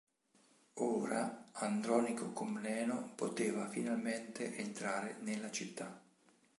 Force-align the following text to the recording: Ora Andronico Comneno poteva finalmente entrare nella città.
Ora 0.79 1.49
Andronico 1.53 2.31
Comneno 2.33 3.11
poteva 3.13 3.67
finalmente 3.67 4.55
entrare 4.57 5.17
nella 5.19 5.51
città. 5.51 5.95